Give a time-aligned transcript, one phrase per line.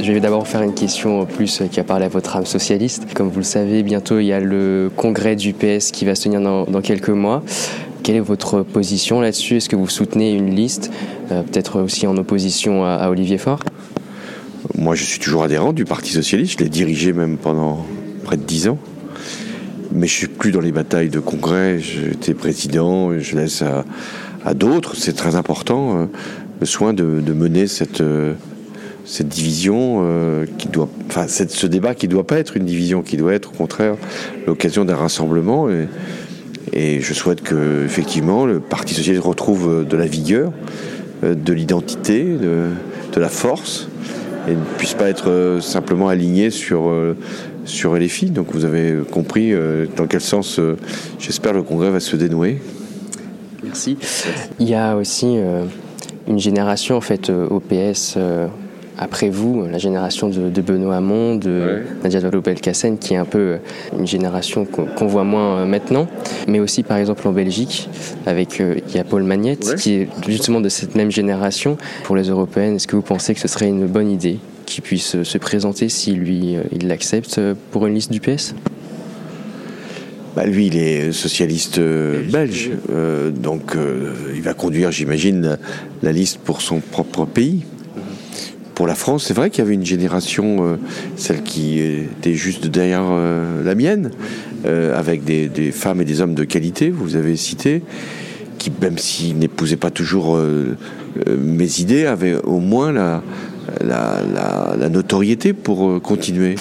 [0.00, 3.14] Je vais d'abord faire une question plus qui a parlé à votre âme socialiste.
[3.14, 6.24] Comme vous le savez, bientôt il y a le congrès du PS qui va se
[6.24, 7.42] tenir dans, quelques mois.
[8.02, 9.56] Quelle est votre position là-dessus?
[9.56, 10.90] Est-ce que vous soutenez une liste,
[11.30, 13.60] euh, peut-être aussi en opposition à, Olivier Faure?
[14.76, 16.58] Moi, je suis toujours adhérent du Parti socialiste.
[16.58, 17.86] Je l'ai dirigé même pendant
[18.24, 18.78] près de dix ans.
[19.92, 21.78] Mais je suis plus dans les batailles de congrès.
[21.78, 23.16] J'étais président.
[23.18, 23.62] Je laisse
[24.44, 24.96] à, d'autres.
[24.96, 26.04] C'est très important euh,
[26.60, 28.34] le soin de, de mener cette euh,
[29.04, 33.02] cette division euh, qui doit, enfin, ce débat qui ne doit pas être une division,
[33.02, 33.96] qui doit être au contraire
[34.46, 35.68] l'occasion d'un rassemblement.
[35.68, 40.52] Et, je souhaite que effectivement le Parti socialiste retrouve de la vigueur,
[41.22, 43.88] de l'identité, de, la force,
[44.48, 46.92] et ne puisse pas être simplement aligné sur
[47.64, 48.30] sur filles.
[48.30, 49.52] Donc vous avez compris
[49.96, 50.58] dans quel sens,
[51.20, 52.58] j'espère, le congrès va se dénouer.
[53.64, 53.96] Merci.
[54.60, 55.64] Il y a aussi euh,
[56.28, 58.46] une génération en fait euh, au PS euh,
[58.98, 61.82] après vous, la génération de, de Benoît Hamon, de ouais.
[62.02, 63.58] Nadia Vallaud-Belkacem, qui est un peu
[63.98, 66.06] une génération qu'on qu voit moins maintenant,
[66.48, 67.88] mais aussi par exemple en Belgique,
[68.26, 69.74] avec euh, il y a Paul Magnette, ouais.
[69.76, 71.76] qui est justement de cette même génération.
[72.04, 75.22] Pour les européennes, est-ce que vous pensez que ce serait une bonne idée qu'il puisse
[75.22, 78.54] se présenter si lui il l'accepte pour une liste du PS
[80.34, 85.58] bah, lui, il est socialiste euh, belge, euh, donc euh, il va conduire, j'imagine, la,
[86.02, 87.62] la, liste pour son propre pays.
[88.74, 90.76] Pour la France, c'est vrai qu'il y avait une génération, euh,
[91.16, 94.10] celle qui était juste derrière euh, la mienne,
[94.66, 97.82] euh, avec des, des, femmes et des hommes de qualité, vous avez cité,
[98.58, 100.40] qui, même s'ils n'épousaient pas toujours
[101.38, 103.22] mes idées, avaient au moins la,
[103.80, 106.54] la, la, la notoriété pour continuer.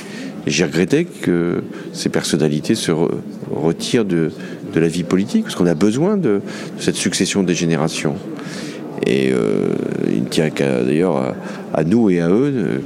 [0.45, 3.09] Et j'ai regretté que ces personnalités se re
[3.49, 4.31] retirent de,
[4.73, 6.41] de, la vie politique, parce qu'on a besoin de, de,
[6.79, 8.15] cette succession des générations.
[9.05, 9.73] Et euh,
[10.09, 11.35] il ne tient qu'à d'ailleurs à,
[11.73, 12.81] à, nous et à eux de,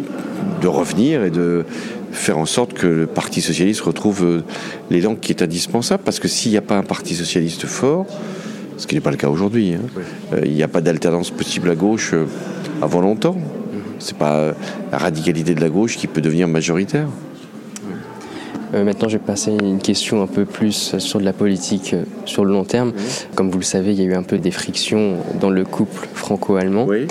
[0.61, 1.65] de, revenir et de
[2.11, 4.43] faire en sorte que le Parti socialiste retrouve
[4.89, 8.07] l'élan qui est indispensable, parce que s'il n'y a pas un Parti socialiste fort,
[8.77, 9.81] ce qui n'est pas le cas aujourd'hui, hein,
[10.33, 12.25] euh, il n'y a pas d'alternance possible à gauche euh,
[12.81, 13.35] avant longtemps.
[13.99, 14.53] C'est pas
[14.91, 17.07] la radicalité de la gauche qui peut devenir majoritaire.
[18.73, 22.03] Euh, maintenant, je vais passer une question un peu plus sur de la politique euh,
[22.25, 22.93] sur le long terme.
[23.35, 26.07] Comme vous le savez, il y a eu un peu des frictions dans le couple
[26.13, 26.85] franco-allemand.
[26.85, 27.07] Oui.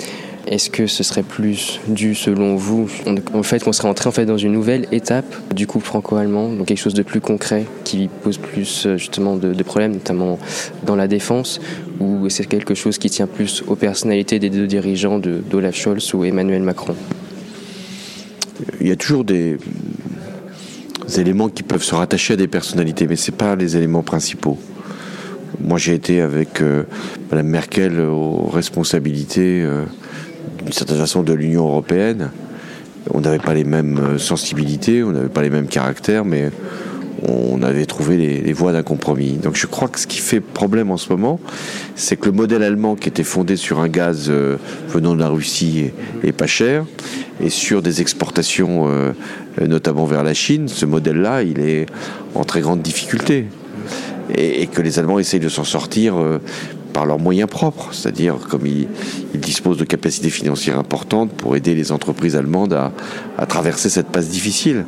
[0.47, 2.87] Est-ce que ce serait plus dû, selon vous,
[3.33, 6.67] en fait, qu'on serait entré en fait dans une nouvelle étape du couple franco-allemand, donc
[6.67, 10.39] quelque chose de plus concret qui pose plus euh, justement de, de problèmes, notamment
[10.85, 11.59] dans la défense,
[11.99, 16.13] ou c'est quelque chose qui tient plus aux personnalités des deux dirigeants d'Olaf de, Scholz
[16.13, 16.95] ou Emmanuel Macron?
[18.79, 19.57] Il y a toujours des,
[21.15, 24.57] éléments qui peuvent se rattacher à des personnalités, mais ce pas les éléments principaux.
[25.59, 26.83] Moi, j'ai été avec euh,
[27.31, 29.85] Mme Merkel aux responsabilités, euh,
[30.63, 32.31] d'une certaine façon, de l'Union européenne.
[33.13, 36.51] On n'avait pas les mêmes sensibilités, on n'avait pas les mêmes caractères, mais
[37.27, 39.33] on avait trouvé les, voies d'un compromis.
[39.33, 41.39] Donc je crois que ce qui fait problème en ce moment,
[41.95, 44.57] c'est que le modèle allemand qui était fondé sur un gaz euh,
[44.87, 45.91] venant de la Russie
[46.23, 46.85] est, pas cher
[47.41, 49.11] et sur des exportations euh,
[49.65, 51.85] notamment vers la Chine, ce modèle-là, il est
[52.35, 53.45] en très grande difficulté.
[54.35, 56.39] Et, que les Allemands essayent de s'en sortir euh,
[56.91, 58.87] par leurs moyens propres, c'est-à-dire comme ils,
[59.35, 64.83] disposent de capacités financières importantes pour aider les entreprises allemandes à traverser cette passe difficile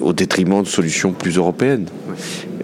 [0.00, 1.86] au détriment de solutions plus européennes.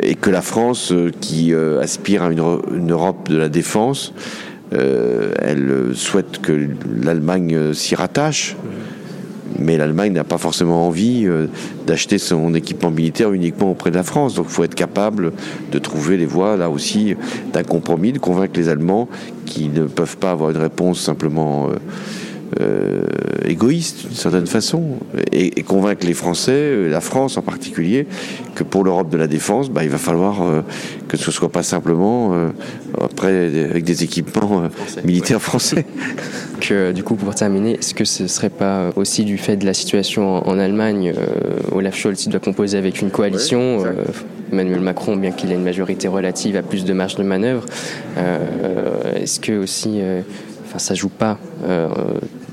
[0.02, 4.12] Et que la France, euh, qui euh, aspire à une, Europe de la défense,
[4.72, 6.68] euh, elle souhaite que
[7.02, 8.56] l'Allemagne s'y rattache.
[9.58, 11.26] Mais l'Allemagne n'a pas forcément envie
[11.86, 14.34] d'acheter son équipement militaire uniquement auprès de la France.
[14.34, 15.32] Donc il faut être capable
[15.72, 17.14] de trouver les voies, là aussi,
[17.54, 19.08] d'un compromis, de convaincre les Allemands
[19.46, 21.70] qui ne peuvent pas avoir une réponse simplement
[22.60, 23.04] euh,
[23.44, 24.98] égoïste d'une certaine façon
[25.32, 28.06] et, et, convaincre les Français, la France en particulier,
[28.54, 30.62] que pour l'Europe de la défense, bah, il va falloir euh,
[31.08, 32.48] que ce soit pas simplement euh,
[33.00, 35.42] après avec des équipements euh, français, militaires ouais.
[35.42, 35.86] français.
[36.60, 39.74] que du coup, pour terminer, est-ce que ce serait pas aussi du fait de la
[39.74, 41.12] situation en, en Allemagne,
[41.72, 43.90] Olaf Scholz doit composer avec une coalition, ouais,
[44.52, 47.64] Emmanuel Macron, bien qu'il ait une majorité relative, a plus de marge de manœuvre.
[49.16, 50.00] est-ce que aussi
[50.66, 51.88] enfin ça joue pas euh,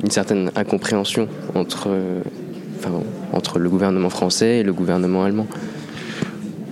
[0.04, 2.22] une certaine incompréhension entre euh,
[3.32, 5.48] entre le gouvernement français et le gouvernement allemand.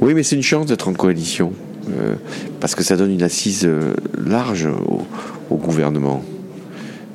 [0.01, 1.53] Oui, mais c'est une chance d'être en coalition,
[1.89, 2.15] euh,
[2.59, 5.01] parce que ça donne une assise euh, large au,
[5.49, 6.21] au gouvernement.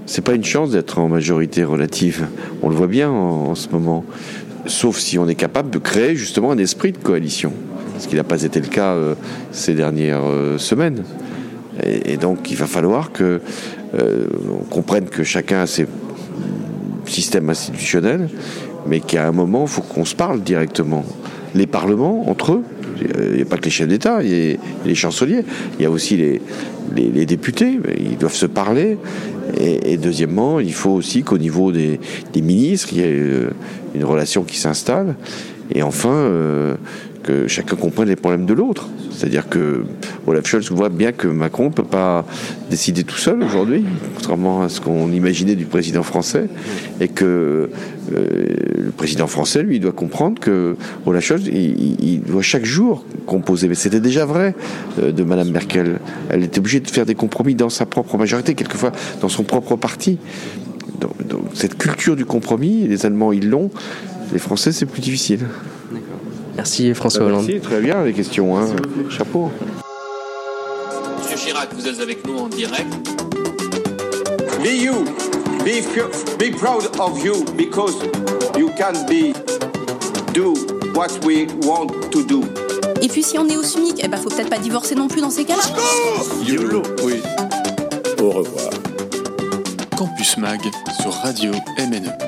[0.07, 2.27] C'est pas une chance d'être en majorité relative.
[2.63, 4.05] On le voit bien en, ce moment.
[4.67, 7.53] Sauf si on est capable de créer justement un esprit de coalition.
[7.99, 8.97] Ce qui n'a pas été le cas
[9.53, 10.25] ces dernières
[10.59, 11.03] semaines.
[11.83, 13.41] Et, donc il va falloir que
[13.95, 15.87] on comprenne que chacun a ses
[17.07, 18.29] systèmes institutionnels,
[18.87, 21.05] mais qu'à un moment, il faut qu'on se parle directement.
[21.55, 22.63] Les parlements, entre eux,
[23.01, 25.45] il n'y a pas que les chefs d'État, il y a les chanceliers,
[25.79, 28.99] il y a aussi les, députés, ils doivent se parler.
[29.59, 32.01] Et, deuxièmement, il faut aussi qu'au niveau des,
[32.33, 33.51] des, ministres, il y ait euh,
[33.95, 35.15] une relation qui s'installe.
[35.73, 36.75] Et enfin, euh,
[37.27, 38.89] que chacun comprenne les problèmes de l'autre.
[39.11, 39.85] C'est-à-dire que
[40.27, 42.25] Olaf Scholz voit bien que Macron ne peut pas
[42.71, 43.85] décider tout seul aujourd'hui,
[44.15, 46.49] contrairement à ce qu'on imaginait du président français,
[47.01, 47.25] et que
[48.15, 48.47] euh,
[48.79, 53.69] le président français, lui, doit comprendre que Olaf Scholz, il, doit chaque jour composer.
[53.69, 54.55] Mais c'était déjà vrai
[55.01, 55.99] euh, de Madame Merkel.
[56.31, 59.77] Elle était obligée de faire des compromis dans sa propre majorité, quelquefois dans son propre
[59.77, 60.19] parti.
[61.01, 61.13] Donc
[61.55, 63.71] cette culture du compromis, les Allemands, ils l'ont.
[64.33, 65.41] Les Français, c'est plus difficile.
[66.57, 67.47] Merci François Hollande.
[67.47, 68.57] Merci, très bien les questions.
[68.57, 68.67] Hein.
[69.11, 69.51] Chapeau.
[71.19, 72.87] Monsieur Chirac, vous êtes avec nous en direct.
[74.63, 75.05] Be you.
[75.65, 75.83] Be,
[76.39, 77.95] be proud of you because
[78.57, 79.35] you can be
[80.33, 80.55] do
[80.95, 82.43] what we want to do.
[83.03, 85.21] Et puis si on est au SMIC, eh ben faut peut-être pas divorcer non plus
[85.21, 85.63] dans ces cas-là.
[86.47, 87.21] YOLO, oui.
[88.23, 88.71] Au revoir.
[89.97, 90.61] Campus Mag
[91.01, 92.26] sur Radio MNE.